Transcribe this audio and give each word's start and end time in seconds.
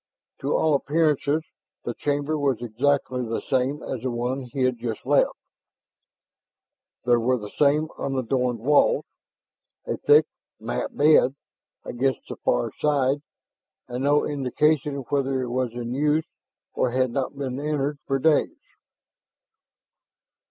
To 0.39 0.57
all 0.57 0.73
appearances 0.73 1.43
the 1.83 1.93
chamber 1.93 2.35
was 2.35 2.59
exactly 2.59 3.21
the 3.21 3.39
same 3.39 3.83
as 3.83 4.01
the 4.01 4.09
one 4.09 4.45
he 4.45 4.63
had 4.63 4.79
just 4.79 5.05
left; 5.05 5.37
there 7.05 7.19
were 7.19 7.37
the 7.37 7.51
same 7.51 7.87
unadorned 7.99 8.57
walls, 8.61 9.05
a 9.85 9.97
thick 9.97 10.25
mat 10.59 10.97
bed 10.97 11.35
against 11.85 12.27
the 12.27 12.37
far 12.37 12.71
side, 12.79 13.21
and 13.87 14.03
no 14.03 14.25
indication 14.25 15.05
whether 15.09 15.43
it 15.43 15.49
was 15.49 15.71
in 15.73 15.93
use 15.93 16.25
or 16.73 16.89
had 16.89 17.11
not 17.11 17.37
been 17.37 17.59
entered 17.59 17.99
for 18.07 18.17
days. 18.17 18.57